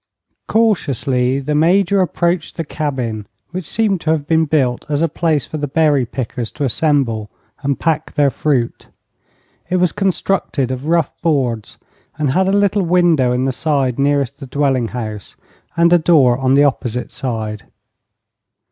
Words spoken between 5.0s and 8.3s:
a place for the berry pickers to assemble and pack